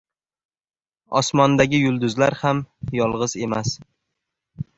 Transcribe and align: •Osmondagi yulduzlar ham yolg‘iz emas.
•Osmondagi 1.19 1.81
yulduzlar 1.81 2.37
ham 2.41 2.63
yolg‘iz 3.01 3.37
emas. 3.49 3.77